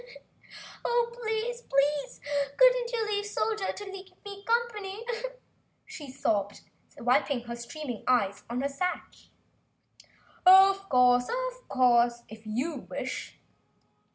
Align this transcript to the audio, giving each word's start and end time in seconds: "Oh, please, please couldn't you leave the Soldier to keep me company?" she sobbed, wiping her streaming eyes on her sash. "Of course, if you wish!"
"Oh, 0.83 1.11
please, 1.13 1.61
please 1.61 2.19
couldn't 2.57 2.91
you 2.91 3.05
leave 3.11 3.21
the 3.23 3.29
Soldier 3.29 3.71
to 3.71 3.85
keep 3.91 4.25
me 4.25 4.43
company?" 4.45 5.05
she 5.85 6.09
sobbed, 6.09 6.61
wiping 6.97 7.41
her 7.41 7.55
streaming 7.55 8.03
eyes 8.07 8.43
on 8.49 8.61
her 8.61 8.67
sash. 8.67 9.29
"Of 10.43 10.89
course, 10.89 11.29
if 12.29 12.41
you 12.47 12.77
wish!" 12.89 13.37